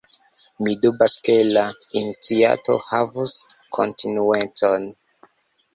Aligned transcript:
Mi 0.67 0.71
dubas 0.85 1.17
ke 1.29 1.35
la 1.57 1.63
iniciato 2.01 2.79
havus 2.89 3.35
kontinuecon. 3.79 4.91